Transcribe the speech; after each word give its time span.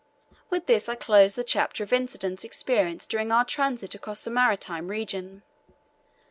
With 0.49 0.65
this 0.65 0.89
I 0.89 0.95
close 0.95 1.35
the 1.35 1.43
chapter 1.43 1.83
of 1.83 1.93
incidents 1.93 2.43
experienced 2.43 3.07
during 3.11 3.31
our 3.31 3.45
transit 3.45 3.93
across 3.93 4.23
the 4.23 4.31
maritime 4.31 4.87
region. 4.87 5.43